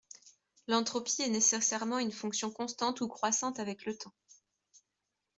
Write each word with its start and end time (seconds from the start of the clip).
l'entropie 0.67 1.21
est 1.21 1.29
nécessairement 1.29 1.99
une 1.99 2.11
fonction 2.11 2.49
constante 2.49 3.01
ou 3.01 3.07
croissante 3.07 3.59
avec 3.59 3.85
le 3.85 3.95
temps 3.95 4.15